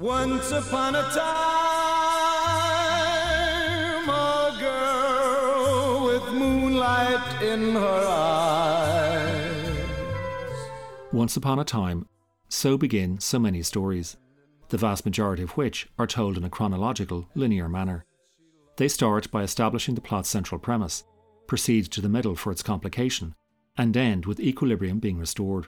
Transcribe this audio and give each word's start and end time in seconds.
Once 0.00 0.50
upon 0.50 0.94
a 0.94 1.02
time, 1.02 1.18
a 4.08 4.56
girl 4.58 6.06
with 6.06 6.32
moonlight 6.32 7.42
in 7.42 7.74
her 7.74 8.06
eyes. 8.08 9.28
Once 11.12 11.36
upon 11.36 11.58
a 11.58 11.64
time, 11.64 12.08
so 12.48 12.78
begin 12.78 13.20
so 13.20 13.38
many 13.38 13.62
stories, 13.62 14.16
the 14.70 14.78
vast 14.78 15.04
majority 15.04 15.42
of 15.42 15.50
which 15.58 15.86
are 15.98 16.06
told 16.06 16.38
in 16.38 16.44
a 16.44 16.50
chronological, 16.50 17.28
linear 17.34 17.68
manner. 17.68 18.06
They 18.78 18.88
start 18.88 19.30
by 19.30 19.42
establishing 19.42 19.96
the 19.96 20.00
plot's 20.00 20.30
central 20.30 20.58
premise, 20.58 21.04
proceed 21.46 21.90
to 21.92 22.00
the 22.00 22.08
middle 22.08 22.36
for 22.36 22.50
its 22.50 22.62
complication, 22.62 23.34
and 23.76 23.94
end 23.94 24.24
with 24.24 24.40
equilibrium 24.40 24.98
being 24.98 25.18
restored. 25.18 25.66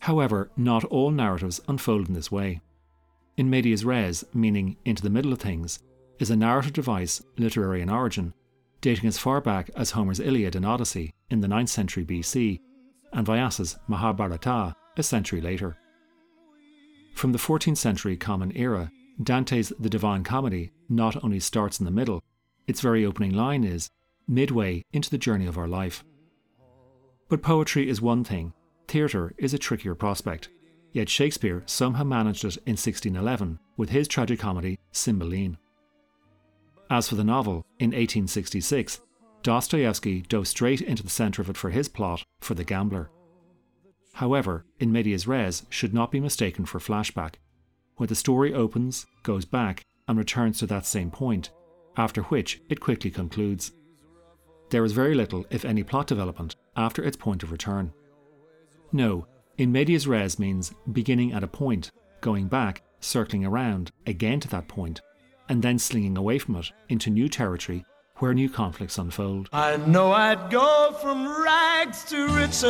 However, 0.00 0.50
not 0.54 0.84
all 0.84 1.10
narratives 1.10 1.62
unfold 1.66 2.08
in 2.08 2.14
this 2.14 2.30
way. 2.30 2.60
In 3.36 3.50
medias 3.50 3.84
res, 3.84 4.24
meaning 4.32 4.76
into 4.84 5.02
the 5.02 5.10
middle 5.10 5.32
of 5.32 5.38
things, 5.38 5.80
is 6.18 6.30
a 6.30 6.36
narrative 6.36 6.72
device 6.72 7.22
literary 7.36 7.82
in 7.82 7.90
origin, 7.90 8.32
dating 8.80 9.06
as 9.06 9.18
far 9.18 9.42
back 9.42 9.70
as 9.76 9.90
Homer's 9.90 10.20
Iliad 10.20 10.56
and 10.56 10.64
Odyssey 10.64 11.12
in 11.28 11.40
the 11.40 11.48
9th 11.48 11.68
century 11.68 12.04
BC, 12.04 12.60
and 13.12 13.26
Vyasa's 13.26 13.76
Mahabharata 13.88 14.74
a 14.96 15.02
century 15.02 15.42
later. 15.42 15.76
From 17.14 17.32
the 17.32 17.38
14th 17.38 17.76
century 17.76 18.16
Common 18.16 18.56
Era, 18.56 18.90
Dante's 19.22 19.72
The 19.78 19.90
Divine 19.90 20.24
Comedy 20.24 20.72
not 20.88 21.22
only 21.22 21.40
starts 21.40 21.78
in 21.78 21.84
the 21.84 21.90
middle, 21.90 22.22
its 22.66 22.80
very 22.80 23.04
opening 23.04 23.32
line 23.32 23.64
is 23.64 23.90
midway 24.26 24.82
into 24.92 25.10
the 25.10 25.18
journey 25.18 25.46
of 25.46 25.58
our 25.58 25.68
life. 25.68 26.04
But 27.28 27.42
poetry 27.42 27.88
is 27.88 28.00
one 28.00 28.24
thing, 28.24 28.54
theatre 28.88 29.34
is 29.36 29.52
a 29.52 29.58
trickier 29.58 29.94
prospect. 29.94 30.48
Yet 30.96 31.10
Shakespeare 31.10 31.62
somehow 31.66 32.04
managed 32.04 32.42
it 32.46 32.56
in 32.64 32.72
1611 32.72 33.58
with 33.76 33.90
his 33.90 34.08
tragicomedy 34.08 34.78
Cymbeline. 34.92 35.58
As 36.88 37.06
for 37.06 37.16
the 37.16 37.22
novel, 37.22 37.66
in 37.78 37.88
1866, 37.90 39.02
Dostoevsky 39.42 40.22
dove 40.22 40.48
straight 40.48 40.80
into 40.80 41.02
the 41.02 41.10
centre 41.10 41.42
of 41.42 41.50
it 41.50 41.58
for 41.58 41.68
his 41.68 41.90
plot 41.90 42.24
for 42.40 42.54
The 42.54 42.64
Gambler. 42.64 43.10
However, 44.14 44.64
in 44.80 44.90
medias 44.90 45.28
res 45.28 45.66
should 45.68 45.92
not 45.92 46.10
be 46.10 46.18
mistaken 46.18 46.64
for 46.64 46.78
flashback, 46.78 47.34
where 47.96 48.06
the 48.06 48.14
story 48.14 48.54
opens, 48.54 49.04
goes 49.22 49.44
back, 49.44 49.84
and 50.08 50.16
returns 50.16 50.60
to 50.60 50.66
that 50.68 50.86
same 50.86 51.10
point, 51.10 51.50
after 51.98 52.22
which 52.22 52.62
it 52.70 52.80
quickly 52.80 53.10
concludes. 53.10 53.72
There 54.70 54.86
is 54.86 54.92
very 54.92 55.14
little, 55.14 55.44
if 55.50 55.66
any, 55.66 55.82
plot 55.82 56.06
development 56.06 56.56
after 56.74 57.04
its 57.04 57.18
point 57.18 57.42
of 57.42 57.52
return. 57.52 57.92
No, 58.92 59.26
in 59.58 59.72
medias 59.72 60.06
res 60.06 60.38
means 60.38 60.72
beginning 60.92 61.32
at 61.32 61.42
a 61.42 61.48
point, 61.48 61.90
going 62.20 62.46
back, 62.46 62.82
circling 63.00 63.44
around, 63.44 63.90
again 64.06 64.40
to 64.40 64.48
that 64.48 64.68
point, 64.68 65.00
and 65.48 65.62
then 65.62 65.78
slinging 65.78 66.16
away 66.16 66.38
from 66.38 66.56
it 66.56 66.70
into 66.88 67.10
new 67.10 67.28
territory 67.28 67.84
where 68.18 68.32
new 68.34 68.48
conflicts 68.48 68.98
unfold. 68.98 69.48
I 69.52 69.76
know 69.76 70.12
I'd 70.12 70.50
go 70.50 70.96
from 71.00 71.26
rags 71.42 72.04
to 72.04 72.28
riches 72.28 72.62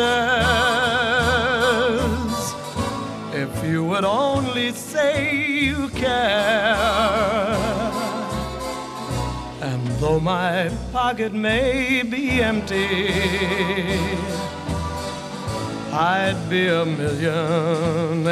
if 3.32 3.64
you 3.64 3.84
would 3.84 4.04
only 4.04 4.72
say 4.72 5.36
you 5.36 5.88
care. 5.90 6.74
And 9.60 9.86
though 10.00 10.18
my 10.18 10.70
pocket 10.92 11.32
may 11.32 12.02
be 12.02 12.42
empty, 12.42 13.08
I'd 15.98 16.50
be 16.50 16.68
a 16.68 16.84
millionaire. 16.84 18.26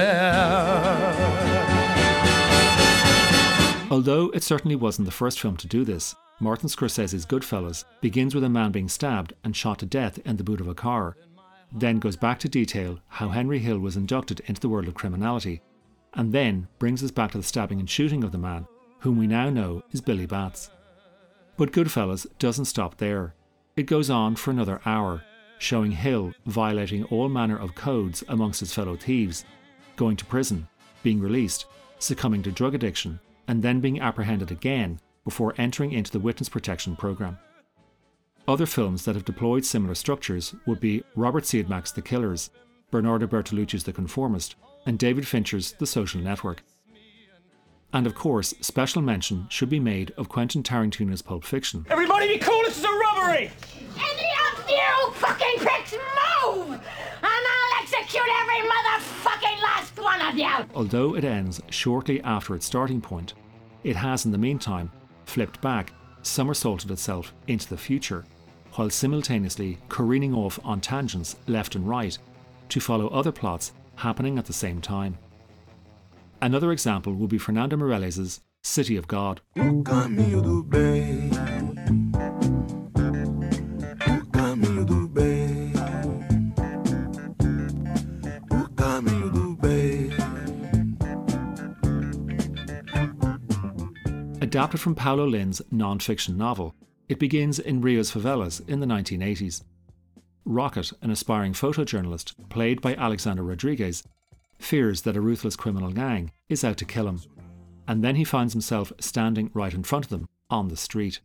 Although 3.90 4.28
it 4.34 4.42
certainly 4.42 4.76
wasn't 4.76 5.06
the 5.06 5.12
first 5.12 5.40
film 5.40 5.56
to 5.56 5.66
do 5.66 5.82
this, 5.82 6.14
Martin 6.40 6.68
Scorsese's 6.68 7.24
Goodfellas 7.24 7.86
begins 8.02 8.34
with 8.34 8.44
a 8.44 8.50
man 8.50 8.70
being 8.70 8.90
stabbed 8.90 9.32
and 9.44 9.56
shot 9.56 9.78
to 9.78 9.86
death 9.86 10.19
in 10.26 10.36
the 10.36 10.44
boot 10.44 10.60
of 10.60 10.69
a 10.69 10.74
car, 10.74 11.16
then 11.72 12.00
goes 12.00 12.16
back 12.16 12.38
to 12.41 12.50
detail 12.50 13.00
how 13.08 13.30
Henry 13.30 13.60
Hill 13.60 13.78
was 13.78 13.97
inducted 13.97 14.41
into 14.41 14.60
the 14.60 14.69
world 14.69 14.86
of 14.86 14.92
criminality, 14.92 15.62
and 16.12 16.32
then 16.32 16.69
brings 16.78 17.03
us 17.03 17.12
back 17.12 17.32
to 17.32 17.38
the 17.38 17.44
stabbing 17.44 17.80
and 17.80 17.88
shooting 17.88 18.22
of 18.24 18.32
the 18.32 18.36
man, 18.36 18.66
whom 18.98 19.16
we 19.19 19.26
now 19.26 19.48
know 19.48 19.82
is 19.91 20.03
Billy 20.03 20.26
Batts. 20.26 20.70
But 21.56 21.72
Goodfellas 21.72 22.26
doesn't 22.38 22.66
stop 22.66 22.98
there. 22.98 23.34
It 23.74 23.84
goes 23.84 24.10
on 24.10 24.36
for 24.36 24.50
another 24.50 24.82
hour, 24.84 25.24
showing 25.64 25.91
Hill 25.91 26.32
violating 26.47 27.04
all 27.04 27.28
manner 27.28 27.58
of 27.58 27.75
codes 27.75 28.22
amongst 28.28 28.60
his 28.60 28.75
fellow 28.75 28.97
thieves, 28.97 29.44
going 29.97 30.16
to 30.16 30.25
prison, 30.25 30.69
being 31.02 31.20
released, 31.20 31.64
succumbing 31.98 32.42
to 32.42 32.52
drug 32.52 32.75
addiction, 32.75 33.19
and 33.48 33.62
then 33.62 33.80
being 33.80 34.00
apprehended 34.00 34.50
again 34.50 35.00
before 35.24 35.54
entering 35.56 35.92
into 35.92 36.10
the 36.10 36.20
witness 36.20 36.48
protection 36.48 36.94
program. 36.94 37.38
Other 38.47 38.66
films 38.66 39.06
that 39.06 39.14
have 39.14 39.24
deployed 39.24 39.64
similar 39.64 39.94
structures 39.94 40.54
would 40.66 40.80
be 40.80 41.03
Robert 41.16 41.44
Siodmak's 41.44 41.92
The 41.92 42.03
Killers, 42.03 42.50
Bernardo 42.91 43.26
Bertolucci's 43.26 43.84
The 43.84 43.92
Conformist, 43.92 44.56
and 44.84 44.98
David 44.98 45.26
Fincher's 45.26 45.72
The 45.72 45.86
Social 45.86 46.20
Network. 46.20 46.62
And 47.94 48.06
of 48.06 48.14
course, 48.14 48.53
special 48.60 49.00
mention 49.00 49.47
should 49.48 49.70
be 49.70 49.80
made 49.80 50.10
of 50.19 50.28
Quentin 50.28 50.62
Tarantino's 50.62 51.22
Pulp 51.22 51.44
Fiction. 51.44 51.86
Everybody 51.88 52.28
be 52.28 52.38
cool, 52.38 52.60
this 52.64 52.76
is 52.76 52.84
a 52.84 52.92
robbery! 52.92 53.50
Any 55.24 55.32
fucking 55.32 55.58
pricks 55.58 55.92
move! 55.92 56.70
And 56.70 56.80
I'll 57.22 57.82
execute 57.82 58.22
every 58.40 58.68
motherfucking 58.68 59.62
last 59.62 59.98
one 59.98 60.20
of 60.20 60.36
you! 60.36 60.66
Although 60.74 61.16
it 61.16 61.24
ends 61.24 61.60
shortly 61.70 62.20
after 62.22 62.54
its 62.54 62.66
starting 62.66 63.00
point, 63.00 63.34
it 63.84 63.96
has 63.96 64.24
in 64.24 64.32
the 64.32 64.38
meantime 64.38 64.90
flipped 65.24 65.60
back, 65.60 65.92
somersaulted 66.22 66.90
itself 66.90 67.32
into 67.46 67.68
the 67.68 67.76
future, 67.76 68.24
while 68.74 68.90
simultaneously 68.90 69.78
careening 69.88 70.34
off 70.34 70.58
on 70.64 70.80
tangents 70.80 71.36
left 71.46 71.74
and 71.74 71.88
right 71.88 72.18
to 72.68 72.80
follow 72.80 73.08
other 73.08 73.32
plots 73.32 73.72
happening 73.96 74.38
at 74.38 74.46
the 74.46 74.52
same 74.52 74.80
time. 74.80 75.16
Another 76.42 76.72
example 76.72 77.14
would 77.14 77.30
be 77.30 77.38
Fernando 77.38 77.76
Meirelles' 77.76 78.41
City 78.62 78.96
of 78.96 79.06
God. 79.06 79.41
Adapted 94.54 94.81
from 94.81 94.94
Paulo 94.94 95.26
Lins' 95.26 95.60
non 95.72 95.98
fiction 95.98 96.38
novel, 96.38 96.76
it 97.09 97.19
begins 97.19 97.59
in 97.59 97.81
Rio's 97.81 98.12
favelas 98.12 98.60
in 98.69 98.78
the 98.78 98.87
1980s. 98.87 99.65
Rocket, 100.44 100.92
an 101.03 101.10
aspiring 101.10 101.54
photojournalist 101.54 102.34
played 102.50 102.81
by 102.81 102.94
Alexander 102.94 103.42
Rodriguez, 103.42 104.04
fears 104.60 105.03
that 105.03 105.16
a 105.16 105.20
ruthless 105.20 105.56
criminal 105.56 105.91
gang 105.91 106.31
is 106.48 106.62
out 106.62 106.76
to 106.76 106.84
kill 106.84 107.09
him, 107.09 107.20
and 107.88 108.04
then 108.04 108.15
he 108.15 108.22
finds 108.22 108.53
himself 108.53 108.92
standing 109.00 109.50
right 109.54 109.75
in 109.75 109.82
front 109.82 110.04
of 110.04 110.10
them 110.10 110.28
on 110.48 110.69
the 110.69 110.76
street. 110.76 111.19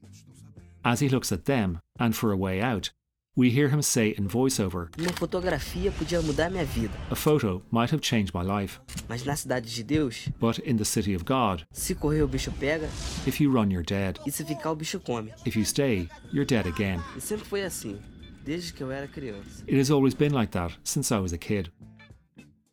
As 0.83 0.99
he 0.99 1.07
looks 1.07 1.31
at 1.31 1.45
them 1.45 1.81
and 1.99 2.15
for 2.15 2.31
a 2.31 2.37
way 2.37 2.61
out, 2.61 2.89
we 3.35 3.49
hear 3.49 3.69
him 3.69 3.81
say 3.81 4.09
in 4.17 4.27
voiceover, 4.27 4.89
Uma 4.97 5.13
fotografia 5.13 5.91
podia 5.91 6.21
mudar 6.21 6.49
minha 6.51 6.65
vida, 6.65 6.93
A 7.09 7.15
photo 7.15 7.61
might 7.71 7.89
have 7.91 8.01
changed 8.01 8.33
my 8.33 8.41
life, 8.43 8.79
mas 9.07 9.23
na 9.25 9.33
cidade 9.35 9.73
de 9.73 9.83
Deus, 9.83 10.29
but 10.39 10.59
in 10.59 10.77
the 10.77 10.85
city 10.85 11.13
of 11.13 11.23
God, 11.25 11.65
se 11.71 11.95
correr 11.95 12.21
o 12.23 12.27
bicho 12.27 12.51
pega 12.59 12.87
if 13.25 13.39
you 13.39 13.49
run, 13.51 13.71
you're 13.71 13.83
dead. 13.83 14.19
e 14.25 14.31
se 14.31 14.43
ficar 14.43 14.71
o 14.71 14.75
bicho 14.75 14.99
come. 15.03 15.31
If 15.45 15.55
you 15.55 15.63
stay, 15.63 16.09
you're 16.31 16.45
dead 16.45 16.67
again. 16.67 16.99
E 17.15 17.21
sempre 17.21 17.45
foi 17.45 17.63
assim, 17.63 17.97
desde 18.43 18.73
que 18.73 18.83
eu 18.83 18.91
era 18.91 19.07
criança. 19.07 19.63
It 19.67 19.77
has 19.79 19.89
always 19.91 20.13
been 20.13 20.33
like 20.33 20.51
that 20.51 20.73
since 20.83 21.11
I 21.13 21.19
was 21.19 21.31
a 21.33 21.37
kid. 21.37 21.71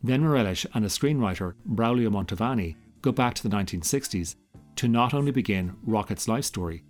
Then 0.02 0.22
Meirelles 0.22 0.66
and 0.74 0.84
a 0.84 0.88
screenwriter, 0.88 1.54
Bráulio 1.68 2.10
Mantovani, 2.10 2.76
go 3.02 3.12
back 3.12 3.34
to 3.34 3.42
the 3.42 3.48
1960s 3.54 4.36
to 4.76 4.88
not 4.88 5.14
only 5.14 5.32
begin 5.32 5.74
Rocket's 5.86 6.28
life 6.28 6.44
story, 6.44 6.82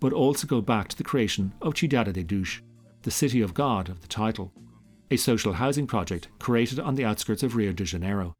but 0.00 0.12
also 0.12 0.46
go 0.46 0.60
back 0.60 0.88
to 0.88 0.96
the 0.96 1.04
creation 1.04 1.52
of 1.62 1.74
Cidade 1.74 2.12
de 2.12 2.22
Deus, 2.24 2.60
the 3.02 3.10
city 3.10 3.40
of 3.40 3.54
God 3.54 3.88
of 3.88 4.00
the 4.00 4.08
title, 4.08 4.52
a 5.10 5.16
social 5.16 5.54
housing 5.54 5.86
project 5.86 6.28
created 6.38 6.78
on 6.78 6.94
the 6.94 7.04
outskirts 7.04 7.42
of 7.42 7.56
Rio 7.56 7.72
de 7.72 7.84
Janeiro. 7.84 8.34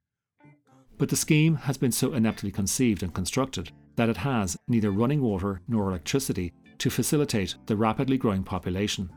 But 0.98 1.08
the 1.08 1.16
scheme 1.16 1.54
has 1.56 1.76
been 1.76 1.92
so 1.92 2.12
ineptly 2.12 2.50
conceived 2.50 3.02
and 3.02 3.14
constructed 3.14 3.70
that 3.96 4.08
it 4.08 4.18
has 4.18 4.56
neither 4.68 4.90
running 4.90 5.22
water 5.22 5.62
nor 5.68 5.88
electricity 5.88 6.52
to 6.78 6.90
facilitate 6.90 7.54
the 7.66 7.76
rapidly 7.76 8.18
growing 8.18 8.42
population. 8.42 9.10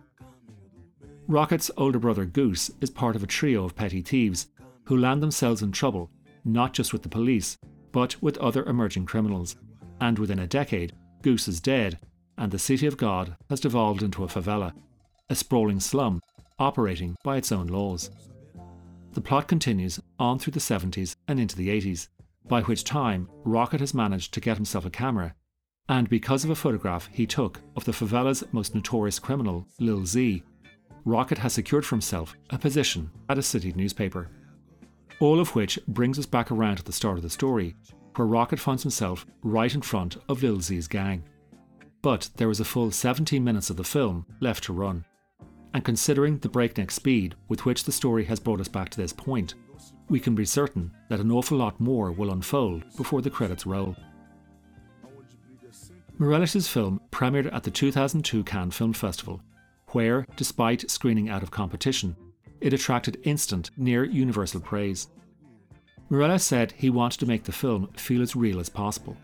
Rocket's 1.28 1.72
older 1.78 2.00
brother 2.00 2.26
Goose 2.26 2.72
is 2.82 2.90
part 2.90 3.16
of 3.16 3.24
a 3.24 3.28
trio 3.28 3.66
of 3.66 3.76
petty 3.76 4.02
thieves 4.02 4.48
who 4.86 4.98
land 4.98 5.22
themselves 5.22 5.62
in 5.62 5.72
trouble 5.72 6.10
not 6.46 6.74
just 6.74 6.94
with 6.94 7.04
the 7.04 7.10
police, 7.10 7.58
but 7.92 8.22
with 8.22 8.38
other 8.38 8.64
emerging 8.66 9.06
criminals. 9.06 9.56
And 10.00 10.18
within 10.18 10.40
a 10.40 10.48
decade, 10.48 10.94
Goose 11.22 11.48
is 11.48 11.60
dead, 11.60 12.00
and 12.38 12.52
the 12.52 12.60
City 12.60 12.88
of 12.88 12.98
God 12.98 13.36
has 13.50 13.60
devolved 13.60 14.02
into 14.02 14.24
a 14.24 14.28
favela, 14.28 14.74
a 15.32 15.36
sprawling 15.36 15.80
slum 15.80 16.22
operating 16.60 17.16
by 17.24 17.38
its 17.38 17.54
own 17.54 17.68
laws. 17.68 18.12
The 19.14 19.22
plot 19.22 19.48
continues 19.48 19.98
on 20.20 20.38
through 20.38 20.52
the 20.52 20.60
70s 20.60 21.16
and 21.28 21.40
into 21.40 21.56
the 21.56 21.70
80s, 21.70 22.10
by 22.48 22.62
which 22.64 22.84
time 22.84 23.30
Rocket 23.46 23.80
has 23.80 23.94
managed 23.94 24.34
to 24.34 24.42
get 24.42 24.58
himself 24.58 24.86
a 24.86 24.90
camera, 24.90 25.34
and 25.88 26.10
because 26.10 26.44
of 26.44 26.50
a 26.50 26.56
photograph 26.56 27.10
he 27.14 27.26
took 27.26 27.62
of 27.78 27.86
the 27.86 27.94
favela's 27.94 28.44
most 28.52 28.76
notorious 28.76 29.20
criminal, 29.20 29.66
Li'l 29.80 30.02
Zé, 30.02 30.44
Rocket 31.06 31.38
has 31.38 31.54
secured 31.54 31.86
for 31.86 31.96
himself 31.96 32.36
a 32.50 32.58
position 32.58 33.10
at 33.30 33.38
a 33.38 33.42
city 33.42 33.72
newspaper. 33.74 34.30
All 35.22 35.40
of 35.40 35.56
which 35.56 35.80
brings 35.88 36.20
us 36.20 36.26
back 36.26 36.52
around 36.52 36.78
to 36.78 36.84
the 36.84 36.92
start 36.92 37.18
of 37.18 37.24
the 37.24 37.30
story, 37.30 37.76
where 38.16 38.28
Rocket 38.28 38.60
finds 38.60 38.84
himself 38.84 39.26
right 39.44 39.74
in 39.74 39.82
front 39.82 40.18
of 40.28 40.42
Li'l 40.42 40.58
Zé's 40.58 40.90
gang. 40.90 41.24
But 42.02 42.30
there 42.36 42.50
is 42.50 42.60
a 42.60 42.66
full 42.66 42.92
17 42.92 43.42
minutes 43.42 43.70
of 43.70 43.78
the 43.78 43.86
film 43.86 44.26
left 44.42 44.66
to 44.66 44.74
run. 44.74 45.06
And 45.74 45.86
considering 45.86 46.38
the 46.38 46.50
breakneck 46.50 46.92
speed 46.92 47.36
with 47.48 47.66
which 47.66 47.86
the 47.86 47.92
story 47.92 48.26
has 48.26 48.40
brought 48.40 48.60
us 48.60 48.68
back 48.68 48.90
to 48.90 49.02
this 49.02 49.14
point, 49.14 49.56
we 50.10 50.20
can 50.20 50.36
be 50.36 50.46
certain 50.46 50.92
that 51.10 51.20
an 51.20 51.32
awful 51.32 51.58
lot 51.58 51.80
more 51.80 52.12
will 52.12 52.32
unfold 52.32 52.84
before 52.98 53.22
the 53.22 53.30
credits 53.30 53.66
roll. 53.66 53.96
Meirelles' 56.20 56.68
film 56.68 57.02
premiered 57.12 57.52
at 57.54 57.64
the 57.64 57.72
2002 57.72 58.44
Cannes 58.44 58.72
Film 58.72 58.94
Festival, 58.94 59.42
where, 59.88 60.26
despite 60.36 60.92
screening 60.92 61.30
out 61.30 61.42
of 61.42 61.50
competition, 61.50 62.16
it 62.60 62.74
attracted 62.74 63.20
instant, 63.24 63.72
near 63.76 64.04
universal 64.04 64.62
praise. 64.62 65.08
Meirelles 66.12 66.42
said 66.42 66.74
he 66.74 66.90
wanted 66.90 67.20
to 67.22 67.26
make 67.26 67.44
the 67.44 67.52
film 67.52 67.88
feel 67.96 68.22
as 68.22 68.36
real 68.36 68.60
as 68.60 68.70
possible, 68.70 69.18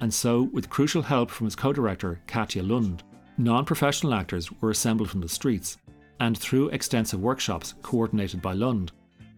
and 0.00 0.12
so, 0.12 0.42
with 0.52 0.68
crucial 0.68 1.02
help 1.02 1.30
from 1.30 1.46
his 1.46 1.54
co 1.54 1.72
director, 1.72 2.20
Kátia 2.26 2.68
Lund, 2.68 3.04
non 3.38 3.64
professional 3.64 4.12
actors 4.12 4.50
were 4.60 4.70
assembled 4.70 5.08
from 5.08 5.20
the 5.20 5.28
streets, 5.28 5.78
and 6.22 6.38
through 6.38 6.68
extensive 6.68 7.20
workshops 7.20 7.74
coordinated 7.82 8.40
by 8.40 8.52
Lund, 8.52 8.92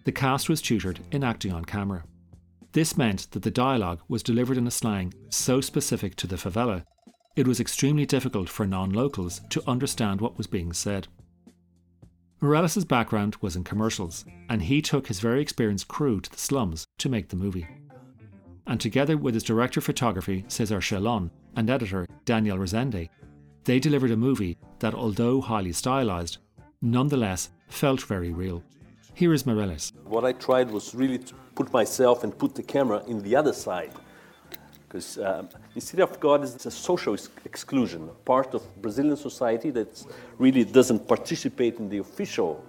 the 0.05 0.13
cast 0.13 0.51
was 0.51 0.61
tutored 0.61 1.01
in 1.13 1.25
acting 1.25 1.51
on 1.51 1.65
camera. 1.65 2.05
This 2.73 2.99
meant 2.99 3.31
that 3.31 3.43
the 3.43 3.51
dialogue 3.51 4.01
was 4.07 4.23
delivered 4.23 4.59
in 4.59 4.67
a 4.67 4.71
slang 4.71 5.15
so 5.31 5.63
specific 5.63 6.15
to 6.17 6.27
the 6.27 6.37
favela, 6.37 6.85
it 7.37 7.49
was 7.49 7.59
extremely 7.59 8.05
difficult 8.05 8.51
for 8.51 8.67
non 8.67 8.91
locals 8.91 9.41
to 9.49 9.67
understand 9.67 10.21
what 10.21 10.37
was 10.37 10.47
being 10.47 10.75
said. 10.75 11.09
Meirelles' 12.43 12.87
background 12.87 13.37
was 13.41 13.57
in 13.57 13.65
commercials, 13.65 14.27
and 14.51 14.61
he 14.61 14.83
took 14.83 15.07
his 15.07 15.21
very 15.21 15.41
experienced 15.41 15.89
crew 15.89 16.21
to 16.21 16.31
the 16.31 16.37
slums 16.37 16.85
to 16.99 17.09
make 17.09 17.31
the 17.31 17.37
movie. 17.37 17.67
And 18.67 18.79
together 18.79 19.17
with 19.17 19.33
his 19.33 19.43
director 19.43 19.81
of 19.81 19.85
photography, 19.85 20.43
César 20.49 20.83
Charlone, 20.83 21.31
and 21.57 21.71
editor, 21.71 22.07
Daniel 22.27 22.59
Rezende, 22.59 23.09
they 23.65 23.81
delivered 23.81 24.11
a 24.11 24.17
movie 24.19 24.59
that, 24.81 24.95
although 24.95 25.41
highly 25.41 25.73
stylized, 25.73 26.37
nonetheless 26.85 27.51
felt 27.69 28.03
very 28.03 28.31
real. 28.31 28.63
Here 29.15 29.33
is 29.33 29.45
Meirelles. 29.45 29.93
What 30.05 30.25
I 30.25 30.33
tried 30.33 30.71
was 30.71 30.95
really 30.95 31.19
to 31.19 31.35
put 31.55 31.73
myself 31.73 32.25
and 32.25 32.37
put 32.37 32.55
the 32.55 32.63
camera 32.63 33.03
in 33.07 33.23
the 33.23 33.35
other 33.35 33.53
side. 33.53 33.93
Because 34.87 35.19
um, 35.19 35.49
the 35.75 35.81
City 35.81 36.03
of 36.03 36.21
God 36.21 36.45
is 36.45 36.67
a 36.67 36.71
social 36.71 37.15
ex- 37.15 37.31
exclusion, 37.45 38.11
part 38.25 38.55
of 38.55 38.63
Brazilian 38.83 39.17
society 39.17 39.71
that 39.71 40.05
really 40.39 40.65
doesn't 40.65 41.09
participate 41.09 41.79
in 41.79 41.89
the 41.89 41.99
official, 41.99 42.65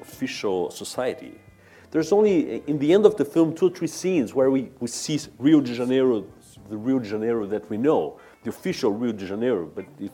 official 0.00 0.70
society. 0.70 1.38
There's 1.90 2.12
only, 2.12 2.62
in 2.66 2.78
the 2.78 2.92
end 2.92 3.06
of 3.06 3.16
the 3.16 3.24
film, 3.24 3.54
two 3.54 3.68
or 3.68 3.70
three 3.70 3.86
scenes 3.88 4.34
where 4.34 4.50
we, 4.50 4.70
we 4.80 4.88
see 4.88 5.20
Rio 5.38 5.60
de 5.60 5.74
Janeiro, 5.74 6.24
the 6.68 6.76
Rio 6.76 6.98
de 6.98 7.08
Janeiro 7.08 7.46
that 7.46 7.68
we 7.70 7.76
know, 7.76 8.18
the 8.42 8.50
official 8.50 8.92
Rio 8.92 9.12
de 9.12 9.26
Janeiro, 9.26 9.66
but 9.66 9.84
it, 9.98 10.12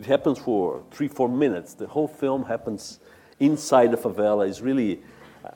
it 0.00 0.06
happens 0.06 0.38
for 0.38 0.82
three, 0.90 1.08
four 1.08 1.28
minutes. 1.28 1.74
The 1.74 1.86
whole 1.86 2.08
film 2.08 2.44
happens 2.44 3.00
inside 3.40 3.90
the 3.90 3.96
favela. 3.96 4.48
Is 4.48 4.60
really, 4.60 5.00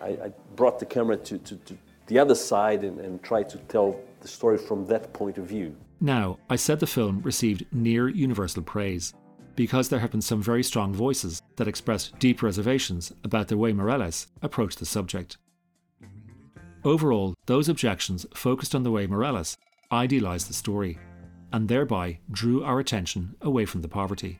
I, 0.00 0.08
I 0.08 0.32
brought 0.56 0.78
the 0.78 0.86
camera 0.86 1.16
to, 1.16 1.38
to, 1.38 1.56
to 1.56 1.78
the 2.06 2.18
other 2.18 2.34
side 2.34 2.84
and, 2.84 2.98
and 3.00 3.22
tried 3.22 3.48
to 3.50 3.58
tell 3.58 4.00
the 4.20 4.28
story 4.28 4.58
from 4.58 4.86
that 4.86 5.12
point 5.12 5.38
of 5.38 5.46
view. 5.46 5.76
Now, 6.00 6.38
I 6.50 6.56
said 6.56 6.80
the 6.80 6.86
film 6.86 7.22
received 7.22 7.64
near 7.72 8.08
universal 8.08 8.62
praise 8.62 9.14
because 9.54 9.88
there 9.88 10.00
have 10.00 10.10
been 10.10 10.22
some 10.22 10.42
very 10.42 10.62
strong 10.62 10.92
voices 10.92 11.42
that 11.56 11.68
expressed 11.68 12.18
deep 12.18 12.42
reservations 12.42 13.12
about 13.22 13.48
the 13.48 13.56
way 13.56 13.72
Meirelles 13.72 14.26
approached 14.40 14.78
the 14.78 14.86
subject. 14.86 15.36
Overall, 16.84 17.34
those 17.46 17.68
objections 17.68 18.26
focused 18.34 18.74
on 18.74 18.82
the 18.82 18.90
way 18.90 19.06
Meirelles 19.06 19.56
idealised 19.92 20.48
the 20.48 20.54
story, 20.54 20.98
and 21.52 21.68
thereby 21.68 22.18
drew 22.30 22.64
our 22.64 22.78
attention 22.80 23.34
away 23.40 23.64
from 23.64 23.82
the 23.82 23.88
poverty. 23.88 24.38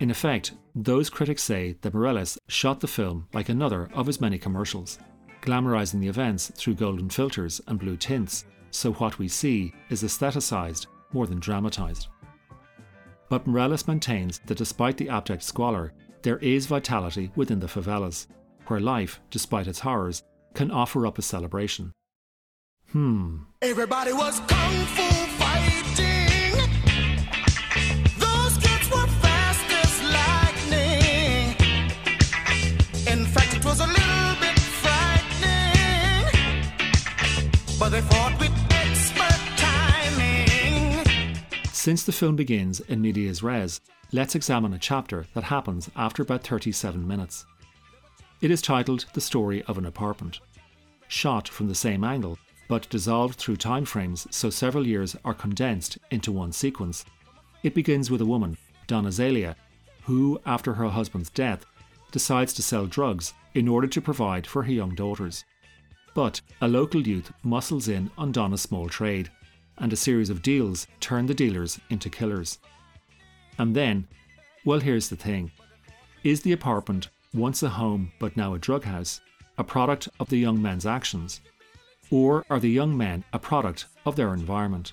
In 0.00 0.10
effect, 0.10 0.52
those 0.74 1.10
critics 1.10 1.42
say 1.42 1.76
that 1.82 1.92
Meirelles 1.92 2.38
shot 2.48 2.80
the 2.80 2.88
film 2.88 3.28
like 3.32 3.48
another 3.48 3.88
of 3.94 4.06
his 4.06 4.20
many 4.20 4.38
commercials, 4.38 4.98
glamorizing 5.42 6.00
the 6.00 6.08
events 6.08 6.50
through 6.56 6.74
golden 6.74 7.08
filters 7.08 7.60
and 7.68 7.78
blue 7.78 7.96
tints, 7.96 8.44
so 8.70 8.92
what 8.94 9.18
we 9.18 9.28
see 9.28 9.72
is 9.90 10.02
aestheticized 10.02 10.86
more 11.12 11.26
than 11.26 11.38
dramatized. 11.38 12.08
But 13.28 13.46
Meirelles 13.46 13.88
maintains 13.88 14.40
that 14.46 14.58
despite 14.58 14.96
the 14.96 15.08
abject 15.08 15.42
squalor, 15.42 15.92
there 16.22 16.38
is 16.38 16.66
vitality 16.66 17.30
within 17.36 17.60
the 17.60 17.66
favelas, 17.66 18.26
where 18.66 18.80
life, 18.80 19.20
despite 19.30 19.66
its 19.66 19.80
horrors, 19.80 20.22
can 20.54 20.70
offer 20.70 21.06
up 21.06 21.18
a 21.18 21.22
celebration. 21.22 21.92
Hmm. 22.90 23.38
Everybody 23.62 24.12
was 24.12 24.40
kung 24.40 24.86
fu 24.86 25.33
Since 41.84 42.04
the 42.04 42.12
film 42.12 42.34
begins 42.34 42.80
in 42.80 43.02
medias 43.02 43.42
res, 43.42 43.82
let's 44.10 44.34
examine 44.34 44.72
a 44.72 44.78
chapter 44.78 45.26
that 45.34 45.44
happens 45.44 45.90
after 45.94 46.22
about 46.22 46.42
37 46.42 47.06
minutes. 47.06 47.44
It 48.40 48.50
is 48.50 48.62
titled 48.62 49.04
The 49.12 49.20
Story 49.20 49.62
of 49.64 49.76
an 49.76 49.84
Apartment. 49.84 50.40
Shot 51.08 51.46
from 51.46 51.68
the 51.68 51.74
same 51.74 52.02
angle, 52.02 52.38
but 52.68 52.88
dissolved 52.88 53.38
through 53.38 53.56
time 53.56 53.84
frames 53.84 54.26
so 54.30 54.48
several 54.48 54.86
years 54.86 55.14
are 55.26 55.34
condensed 55.34 55.98
into 56.10 56.32
one 56.32 56.52
sequence. 56.52 57.04
It 57.62 57.74
begins 57.74 58.10
with 58.10 58.22
a 58.22 58.32
woman, 58.32 58.56
Dona 58.86 59.10
Zélia, 59.10 59.54
who, 60.04 60.40
after 60.46 60.72
her 60.72 60.88
husband's 60.88 61.28
death, 61.28 61.66
decides 62.12 62.54
to 62.54 62.62
sell 62.62 62.86
drugs 62.86 63.34
in 63.52 63.68
order 63.68 63.88
to 63.88 64.00
provide 64.00 64.46
for 64.46 64.62
her 64.62 64.72
young 64.72 64.94
daughters. 64.94 65.44
But 66.14 66.40
a 66.62 66.66
local 66.66 67.06
youth 67.06 67.30
muscles 67.42 67.88
in 67.88 68.10
on 68.16 68.32
Donna's 68.32 68.62
small 68.62 68.88
trade, 68.88 69.28
and 69.78 69.92
a 69.92 69.96
series 69.96 70.30
of 70.30 70.42
deals 70.42 70.86
turn 71.00 71.26
the 71.26 71.34
dealers 71.34 71.80
into 71.90 72.10
killers. 72.10 72.58
And 73.58 73.74
then, 73.74 74.06
well, 74.64 74.80
here's 74.80 75.08
the 75.08 75.16
thing 75.16 75.50
is 76.22 76.42
the 76.42 76.52
apartment, 76.52 77.08
once 77.34 77.62
a 77.62 77.68
home 77.68 78.12
but 78.18 78.36
now 78.36 78.54
a 78.54 78.58
drug 78.58 78.84
house, 78.84 79.20
a 79.58 79.64
product 79.64 80.08
of 80.18 80.28
the 80.28 80.38
young 80.38 80.60
men's 80.60 80.86
actions? 80.86 81.40
Or 82.10 82.44
are 82.50 82.60
the 82.60 82.70
young 82.70 82.96
men 82.96 83.24
a 83.32 83.38
product 83.38 83.86
of 84.06 84.16
their 84.16 84.32
environment? 84.32 84.92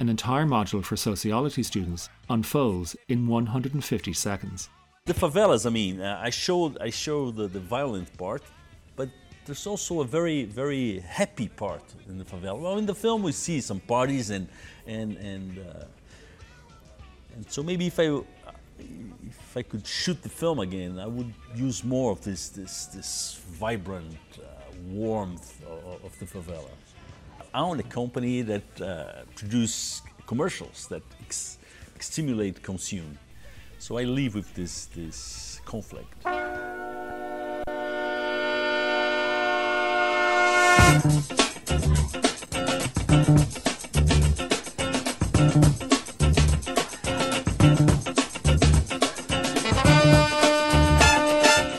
An 0.00 0.08
entire 0.08 0.44
module 0.44 0.84
for 0.84 0.96
sociology 0.96 1.62
students 1.62 2.08
unfolds 2.30 2.94
in 3.08 3.26
150 3.26 4.12
seconds. 4.12 4.68
The 5.06 5.14
favelas, 5.14 5.66
I 5.66 5.70
mean, 5.70 6.00
uh, 6.00 6.20
I 6.22 6.30
showed 6.30 6.78
I 6.78 6.90
show 6.90 7.30
the, 7.30 7.48
the 7.48 7.60
violent 7.60 8.16
part, 8.16 8.42
there's 9.48 9.66
also 9.66 10.00
a 10.00 10.04
very 10.04 10.44
very 10.44 11.00
happy 11.00 11.48
part 11.48 11.82
in 12.08 12.18
the 12.18 12.24
favela. 12.24 12.60
Well, 12.60 12.76
in 12.76 12.86
the 12.86 12.94
film 12.94 13.22
we 13.22 13.32
see 13.32 13.60
some 13.60 13.80
parties 13.80 14.30
and 14.30 14.46
and 14.86 15.16
and 15.16 15.58
uh, 15.58 15.84
and 17.34 17.50
so 17.50 17.62
maybe 17.62 17.86
if 17.86 17.98
I 17.98 18.20
if 18.78 19.56
I 19.56 19.62
could 19.62 19.86
shoot 19.86 20.22
the 20.22 20.28
film 20.28 20.58
again, 20.58 20.98
I 20.98 21.06
would 21.06 21.32
use 21.54 21.82
more 21.82 22.12
of 22.12 22.20
this 22.22 22.50
this 22.50 22.86
this 22.86 23.40
vibrant 23.52 24.18
uh, 24.36 24.42
warmth 24.90 25.64
of, 25.64 26.04
of 26.04 26.18
the 26.18 26.26
favela. 26.26 26.74
I 27.54 27.60
own 27.60 27.80
a 27.80 27.88
company 28.00 28.42
that 28.42 28.80
uh, 28.80 29.24
produce 29.34 30.02
commercials 30.26 30.86
that 30.88 31.02
ex- 31.24 31.56
stimulate 32.00 32.62
consume. 32.62 33.18
So 33.78 33.96
I 33.96 34.04
live 34.04 34.34
with 34.34 34.52
this 34.54 34.86
this 34.94 35.60
conflict. 35.64 36.37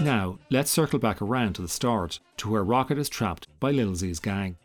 Now, 0.01 0.39
let's 0.49 0.71
circle 0.71 0.99
back 0.99 1.21
around 1.21 1.55
to 1.55 1.61
the 1.61 1.67
start, 1.67 2.19
to 2.37 2.49
where 2.49 2.63
Rocket 2.63 2.97
is 2.97 3.09
trapped 3.09 3.47
by 3.59 3.73
Li'l 3.73 3.91
Zé's 3.91 4.19
gang. 4.19 4.55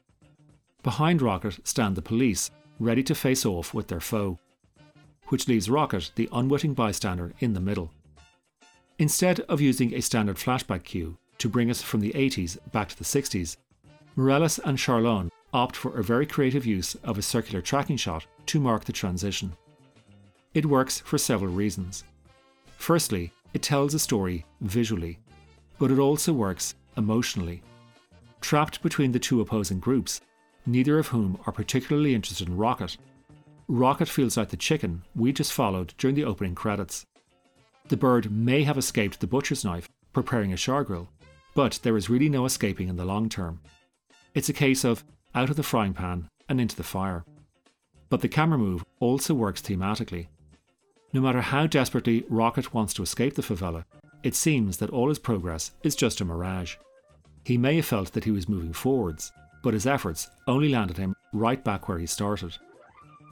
Behind 0.85 1.21
Rocket 1.21 1.59
stand 1.67 1.97
the 1.97 2.03
police, 2.03 2.53
ready 2.79 3.03
to 3.03 3.15
face 3.15 3.45
off 3.45 3.75
with 3.75 3.89
their 3.89 4.01
foe, 4.01 4.39
which 5.29 5.49
leaves 5.49 5.69
Rocket, 5.69 6.13
the 6.15 6.29
unwitting 6.33 6.75
bystander, 6.75 7.33
in 7.41 7.55
the 7.55 7.61
middle. 7.61 7.91
Instead 9.01 9.41
of 9.41 9.61
using 9.61 9.95
a 9.95 10.01
standard 10.01 10.37
flashback 10.37 10.85
cue 10.85 11.19
to 11.39 11.49
bring 11.49 11.71
us 11.71 11.83
from 11.83 11.99
the 11.99 12.13
80s 12.13 12.57
back 12.71 12.89
to 12.91 12.97
the 12.97 13.05
60s, 13.05 13.57
Meirelles 14.17 14.61
and 14.65 14.79
Charlone 14.79 15.31
opt 15.53 15.75
for 15.77 15.99
a 15.99 16.05
very 16.05 16.27
creative 16.27 16.65
use 16.65 16.95
of 17.03 17.19
a 17.19 17.23
circular 17.23 17.61
tracking 17.61 17.97
shot 17.97 18.27
to 18.47 18.61
mark 18.61 18.85
the 18.85 18.93
transition. 18.93 19.53
It 20.53 20.67
works 20.67 21.01
for 21.01 21.19
several 21.19 21.51
reasons. 21.51 22.05
Firstly, 22.77 23.33
it 23.55 23.63
tells 23.63 23.95
a 23.95 23.99
story 23.99 24.45
visually, 24.61 25.19
but 25.79 25.91
it 25.91 25.99
also 25.99 26.33
works 26.33 26.75
emotionally. 26.97 27.63
Trapped 28.41 28.83
between 28.83 29.11
the 29.11 29.19
two 29.19 29.41
opposing 29.41 29.81
groups, 29.81 30.21
neither 30.67 30.99
of 30.99 31.09
whom 31.09 31.39
are 31.47 31.53
particularly 31.53 32.15
interested 32.15 32.49
in 32.49 32.57
Rocket, 32.57 32.97
Rocket 33.67 34.09
feels 34.09 34.37
like 34.37 34.51
the 34.51 34.57
chicken 34.57 35.03
we 35.17 35.33
just 35.33 35.53
followed 35.53 35.95
during 35.99 36.15
the 36.15 36.25
opening 36.25 36.55
credits. 36.55 37.07
The 37.89 37.97
bird 37.97 38.31
may 38.31 38.63
have 38.63 38.79
escaped 38.79 39.21
the 39.21 39.27
butcher's 39.27 39.65
knife 39.65 39.89
preparing 40.13 40.53
a 40.53 40.57
char 40.57 40.85
grill, 40.85 41.09
but 41.55 41.81
there 41.83 41.97
is 41.97 42.11
really 42.11 42.29
no 42.29 42.45
escaping 42.45 42.89
in 42.89 42.97
the 42.97 43.05
long 43.05 43.29
term. 43.29 43.61
It's 44.35 44.49
a 44.49 44.53
case 44.53 44.85
of 44.85 45.05
out 45.35 45.51
of 45.51 45.57
the 45.57 45.63
frying 45.63 45.95
pan 45.95 46.29
and 46.49 46.61
into 46.61 46.77
the 46.77 46.83
fire. 46.83 47.25
But 48.11 48.21
the 48.21 48.29
camera 48.29 48.59
move 48.59 48.85
also 49.01 49.33
works 49.33 49.63
thematically. 49.63 50.27
No 51.13 51.21
matter 51.21 51.41
how 51.41 51.67
desperately 51.67 52.25
Rocket 52.29 52.75
wants 52.75 52.93
to 52.95 53.03
escape 53.03 53.35
the 53.35 53.43
favela, 53.43 53.85
it 54.25 54.35
seems 54.35 54.79
that 54.79 54.91
all 54.91 55.09
his 55.09 55.19
progress 55.19 55.71
is 55.83 55.95
just 55.95 56.21
a 56.21 56.25
mirage. 56.25 56.77
He 57.45 57.57
may 57.57 57.77
have 57.77 57.87
felt 57.87 58.13
that 58.13 58.25
he 58.25 58.31
was 58.31 58.49
moving 58.49 58.73
forwards, 58.73 59.31
but 59.63 59.75
his 59.75 59.87
efforts 59.87 60.29
only 60.49 60.69
landed 60.69 60.97
him 60.97 61.15
right 61.33 61.63
back 61.63 61.89
where 61.89 61.99
he 61.99 62.07
started. 62.07 62.57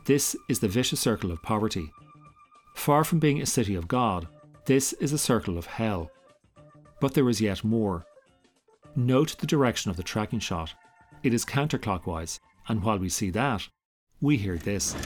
This 0.04 0.36
is 0.48 0.60
the 0.60 0.68
vicious 0.68 1.00
circle 1.00 1.32
of 1.32 1.42
poverty. 1.42 1.90
Far 2.74 3.04
from 3.04 3.18
being 3.18 3.40
a 3.40 3.46
city 3.46 3.74
of 3.74 3.88
God, 3.88 4.28
this 4.66 4.92
is 4.94 5.12
a 5.12 5.18
circle 5.18 5.58
of 5.58 5.66
hell. 5.66 6.10
But 7.00 7.14
there 7.14 7.28
is 7.28 7.40
yet 7.40 7.64
more. 7.64 8.06
Note 8.94 9.36
the 9.38 9.46
direction 9.46 9.90
of 9.90 9.96
the 9.96 10.02
tracking 10.02 10.38
shot. 10.38 10.74
It 11.22 11.32
is 11.32 11.44
counterclockwise, 11.44 12.40
and 12.66 12.82
while 12.82 12.98
we 12.98 13.08
see 13.08 13.30
that, 13.30 13.68
we 14.20 14.36
hear 14.36 14.58
this. 14.58 14.96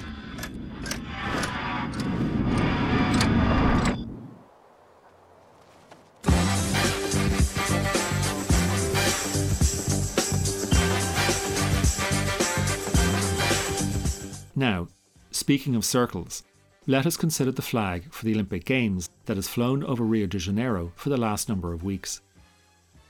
Now, 14.59 14.89
speaking 15.33 15.77
of 15.77 15.85
circles, 15.85 16.43
let 16.87 17.05
us 17.05 17.19
consider 17.19 17.53
the 17.53 17.61
flag 17.61 18.11
for 18.11 18.25
the 18.25 18.33
Olympic 18.33 18.65
Games 18.65 19.11
that 19.27 19.37
has 19.37 19.49
flown 19.49 19.85
over 19.85 20.03
Rio 20.03 20.27
de 20.27 20.39
Janeiro 20.39 20.93
for 20.97 21.11
the 21.11 21.19
last 21.19 21.51
number 21.51 21.75
of 21.75 21.85
weeks. 21.85 22.23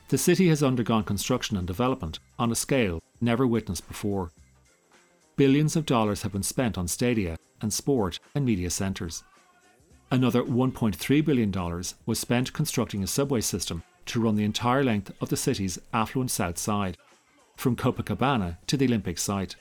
The 0.08 0.18
city 0.18 0.48
has 0.48 0.62
undergone 0.62 1.02
construction 1.02 1.56
and 1.56 1.66
development 1.66 2.20
on 2.38 2.52
a 2.52 2.54
scale 2.54 3.02
never 3.20 3.46
witnessed 3.46 3.88
before. 3.88 4.30
Billions 5.36 5.74
of 5.74 5.84
dollars 5.84 6.22
have 6.22 6.32
been 6.32 6.44
spent 6.44 6.78
on 6.78 6.86
stadia 6.86 7.36
and 7.60 7.72
sport 7.72 8.20
and 8.34 8.44
media 8.44 8.70
centres. 8.70 9.24
Another 10.10 10.44
$1.3 10.44 11.24
billion 11.24 11.52
was 12.06 12.20
spent 12.20 12.52
constructing 12.52 13.02
a 13.02 13.08
subway 13.08 13.40
system 13.40 13.82
to 14.06 14.20
run 14.20 14.36
the 14.36 14.44
entire 14.44 14.84
length 14.84 15.10
of 15.20 15.28
the 15.28 15.36
city's 15.36 15.80
affluent 15.92 16.30
south 16.30 16.58
side, 16.58 16.96
from 17.56 17.74
Copacabana 17.74 18.58
to 18.68 18.76
the 18.76 18.86
Olympic 18.86 19.18
site. 19.18 19.56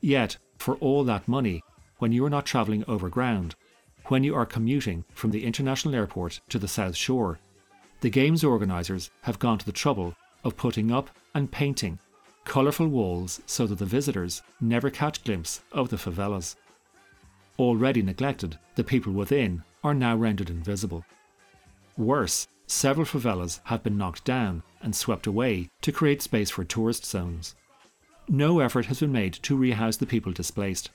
Yet, 0.00 0.38
for 0.56 0.76
all 0.76 1.04
that 1.04 1.28
money, 1.28 1.62
when 1.98 2.12
you 2.12 2.24
are 2.24 2.30
not 2.30 2.46
travelling 2.46 2.84
over 2.88 3.10
ground, 3.10 3.54
when 4.06 4.24
you 4.24 4.34
are 4.34 4.46
commuting 4.46 5.04
from 5.12 5.32
the 5.32 5.44
international 5.44 5.94
airport 5.94 6.40
to 6.48 6.58
the 6.58 6.68
South 6.68 6.96
Shore, 6.96 7.38
the 8.00 8.10
Games 8.10 8.44
organisers 8.44 9.10
have 9.22 9.38
gone 9.38 9.58
to 9.58 9.66
the 9.66 9.72
trouble 9.72 10.14
of 10.44 10.56
putting 10.56 10.92
up 10.92 11.10
and 11.34 11.50
painting 11.50 11.98
colourful 12.46 12.86
walls 12.86 13.42
so 13.44 13.66
that 13.66 13.78
the 13.78 13.84
visitors 13.84 14.40
never 14.60 14.88
catch 14.88 15.22
glimpse 15.24 15.62
of 15.72 15.90
the 15.90 15.96
favelas. 15.96 16.54
Already 17.58 18.02
neglected, 18.02 18.58
the 18.76 18.84
people 18.84 19.12
within 19.12 19.62
are 19.82 19.94
now 19.94 20.16
rendered 20.16 20.48
invisible. 20.48 21.04
Worse, 21.98 22.46
several 22.66 23.04
favelas 23.04 23.60
have 23.64 23.82
been 23.82 23.98
knocked 23.98 24.24
down 24.24 24.62
and 24.80 24.94
swept 24.94 25.26
away 25.26 25.68
to 25.82 25.92
create 25.92 26.22
space 26.22 26.50
for 26.50 26.64
tourist 26.64 27.04
zones. 27.04 27.54
No 28.28 28.60
effort 28.60 28.86
has 28.86 29.00
been 29.00 29.12
made 29.12 29.34
to 29.34 29.56
rehouse 29.56 29.96
the 29.96 30.06
people 30.06 30.32
displaced. 30.32 30.90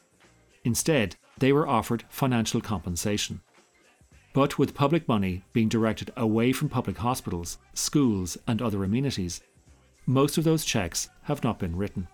Instead, 0.64 1.16
they 1.38 1.52
were 1.52 1.68
offered 1.68 2.06
financial 2.10 2.62
compensation. 2.62 3.42
But 4.34 4.58
with 4.58 4.74
public 4.74 5.08
money 5.08 5.44
being 5.52 5.68
directed 5.68 6.12
away 6.16 6.54
from 6.54 6.70
public 6.70 6.98
hospitals, 6.98 7.58
schools, 7.74 8.38
and 8.48 8.62
other 8.62 8.84
amenities, 8.84 9.42
most 10.06 10.38
of 10.38 10.46
those 10.46 10.64
checks 10.64 11.10
have 11.24 11.44
not 11.44 11.60
been 11.60 11.76
written. 11.76 12.08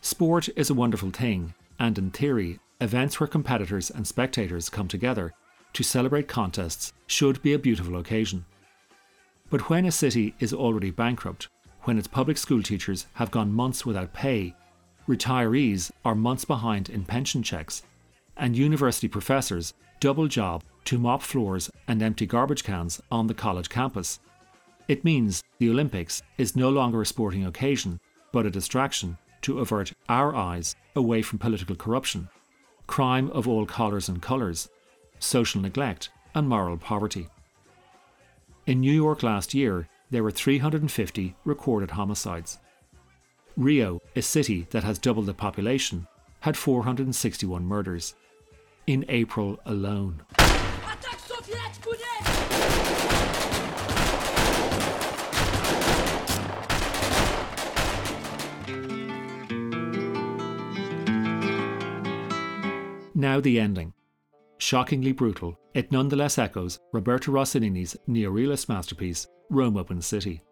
Sport 0.00 0.48
is 0.56 0.70
a 0.70 0.74
wonderful 0.74 1.10
thing, 1.10 1.54
and 1.78 1.96
in 1.96 2.10
theory, 2.10 2.58
events 2.80 3.20
where 3.20 3.28
competitors 3.28 3.90
and 3.90 4.06
spectators 4.06 4.68
come 4.68 4.88
together 4.88 5.32
to 5.72 5.84
celebrate 5.84 6.26
contests 6.26 6.92
should 7.06 7.40
be 7.42 7.52
a 7.52 7.58
beautiful 7.58 7.96
occasion. 7.96 8.44
But 9.50 9.70
when 9.70 9.86
a 9.86 9.92
city 9.92 10.34
is 10.40 10.52
already 10.52 10.90
bankrupt, 10.90 11.48
when 11.82 11.98
its 11.98 12.08
public 12.08 12.36
school 12.38 12.62
teachers 12.62 13.06
have 13.14 13.30
gone 13.30 13.52
months 13.52 13.86
without 13.86 14.12
pay, 14.12 14.56
retirees 15.08 15.92
are 16.04 16.16
months 16.16 16.44
behind 16.44 16.90
in 16.90 17.04
pension 17.04 17.42
checks, 17.42 17.82
and 18.36 18.56
university 18.56 19.08
professors 19.08 19.74
double 20.00 20.26
job 20.26 20.64
to 20.84 20.98
mop 20.98 21.22
floors 21.22 21.70
and 21.86 22.02
empty 22.02 22.26
garbage 22.26 22.64
cans 22.64 23.00
on 23.10 23.26
the 23.26 23.34
college 23.34 23.68
campus. 23.68 24.20
It 24.88 25.04
means 25.04 25.42
the 25.58 25.70
Olympics 25.70 26.22
is 26.38 26.56
no 26.56 26.68
longer 26.68 27.02
a 27.02 27.06
sporting 27.06 27.46
occasion, 27.46 28.00
but 28.32 28.46
a 28.46 28.50
distraction 28.50 29.18
to 29.42 29.60
avert 29.60 29.92
our 30.08 30.34
eyes 30.34 30.74
away 30.96 31.22
from 31.22 31.38
political 31.38 31.76
corruption, 31.76 32.28
crime 32.86 33.30
of 33.30 33.46
all 33.46 33.66
colours 33.66 34.08
and 34.08 34.20
colours, 34.20 34.68
social 35.18 35.60
neglect, 35.60 36.10
and 36.34 36.48
moral 36.48 36.76
poverty. 36.76 37.28
In 38.66 38.80
New 38.80 38.92
York 38.92 39.22
last 39.22 39.54
year, 39.54 39.88
there 40.10 40.22
were 40.22 40.30
350 40.30 41.34
recorded 41.44 41.92
homicides. 41.92 42.58
Rio, 43.56 44.00
a 44.14 44.22
city 44.22 44.66
that 44.70 44.84
has 44.84 44.98
doubled 44.98 45.26
the 45.26 45.34
population, 45.34 46.06
had 46.40 46.56
461 46.56 47.64
murders. 47.64 48.14
In 48.86 49.04
April 49.08 49.60
alone. 49.64 50.22
Now 63.14 63.40
the 63.40 63.60
ending. 63.60 63.92
Shockingly 64.58 65.12
brutal, 65.12 65.58
it 65.74 65.92
nonetheless 65.92 66.38
echoes 66.38 66.80
Roberto 66.92 67.30
Rossellini's 67.30 67.96
neorealist 68.08 68.68
masterpiece, 68.68 69.28
Rome 69.48 69.76
Open 69.76 70.02
City. 70.02 70.42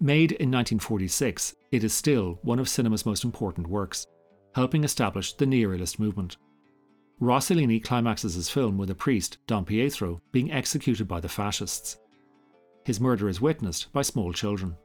Made 0.00 0.32
in 0.32 0.50
1946, 0.50 1.54
it 1.70 1.84
is 1.84 1.92
still 1.92 2.38
one 2.42 2.58
of 2.58 2.68
cinema's 2.68 3.04
most 3.04 3.24
important 3.24 3.66
works, 3.66 4.06
helping 4.54 4.84
establish 4.84 5.34
the 5.34 5.44
neorealist 5.44 5.98
movement. 5.98 6.38
Rossellini 7.20 7.82
climaxes 7.82 8.34
his 8.34 8.48
film 8.48 8.78
with 8.78 8.90
a 8.90 8.94
priest, 8.94 9.38
Don 9.46 9.64
Pietro, 9.64 10.22
being 10.32 10.50
executed 10.50 11.06
by 11.06 11.20
the 11.20 11.28
fascists. 11.28 11.98
His 12.84 12.98
murder 12.98 13.28
is 13.28 13.40
witnessed 13.42 13.92
by 13.92 14.02
small 14.02 14.32
children. 14.32 14.76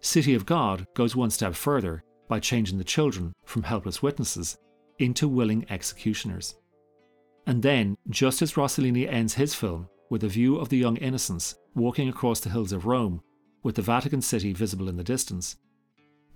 City 0.00 0.34
of 0.34 0.44
God 0.44 0.86
goes 0.94 1.14
one 1.14 1.30
step 1.30 1.54
further 1.54 2.02
by 2.28 2.40
changing 2.40 2.78
the 2.78 2.84
children 2.84 3.32
from 3.44 3.62
helpless 3.62 4.02
witnesses 4.02 4.58
into 4.98 5.28
willing 5.28 5.66
executioners. 5.70 6.56
And 7.46 7.62
then, 7.62 7.96
just 8.08 8.42
as 8.42 8.54
Rossellini 8.54 9.08
ends 9.08 9.34
his 9.34 9.54
film 9.54 9.88
with 10.10 10.24
a 10.24 10.28
view 10.28 10.56
of 10.56 10.68
the 10.68 10.78
young 10.78 10.96
innocents 10.96 11.54
walking 11.74 12.08
across 12.08 12.40
the 12.40 12.50
hills 12.50 12.72
of 12.72 12.86
Rome, 12.86 13.22
with 13.62 13.76
the 13.76 13.82
Vatican 13.82 14.20
City 14.20 14.52
visible 14.52 14.88
in 14.88 14.96
the 14.96 15.04
distance, 15.04 15.56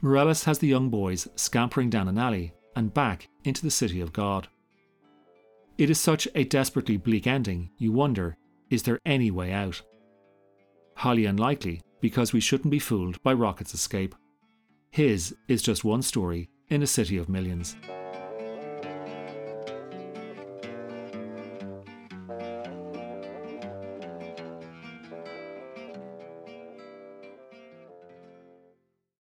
Meirelles 0.03 0.45
has 0.45 0.59
the 0.59 0.69
young 0.69 0.91
boys 0.91 1.27
scampering 1.35 1.91
down 1.91 2.09
an 2.09 2.19
alley 2.19 2.53
and 2.77 2.95
back 2.95 3.29
into 3.45 3.63
the 3.63 3.71
city 3.71 4.01
of 4.01 4.13
God. 4.13 4.49
It 5.77 5.91
is 5.91 5.99
such 5.99 6.29
a 6.37 6.45
desperately 6.45 6.97
bleak 6.97 7.27
ending, 7.27 7.71
you 7.79 7.91
wonder 7.91 8.37
is 8.71 8.83
there 8.85 9.01
any 9.05 9.31
way 9.31 9.53
out? 9.53 9.83
Highly 10.97 11.27
unlikely, 11.27 11.81
because 12.01 12.33
we 12.33 12.41
shouldn't 12.41 12.71
be 12.71 12.79
fooled 12.79 13.23
by 13.23 13.33
Rocket's 13.33 13.75
escape. 13.75 14.15
His 14.91 15.35
is 15.49 15.63
just 15.63 15.85
one 15.85 16.03
story 16.03 16.49
in 16.71 16.83
a 16.83 16.87
city 16.87 17.17
of 17.17 17.29
millions. 17.29 17.77